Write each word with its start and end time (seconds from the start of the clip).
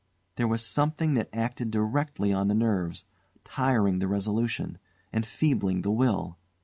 There 0.35 0.47
was 0.47 0.65
something 0.65 1.13
that 1.13 1.29
acted 1.31 1.69
directly 1.69 2.33
on 2.33 2.47
the 2.47 2.55
nerves, 2.55 3.05
tiring 3.43 3.99
the 3.99 4.07
resolution, 4.07 4.79
enfeebling 5.13 5.83
the 5.83 5.91
will. 5.91 6.39